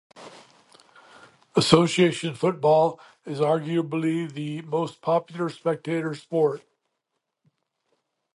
[1.55, 6.63] Association football is arguably the most popular spectator sport.